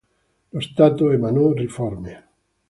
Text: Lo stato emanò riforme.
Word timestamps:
Lo 0.49 0.59
stato 0.59 1.11
emanò 1.11 1.51
riforme. 1.53 2.29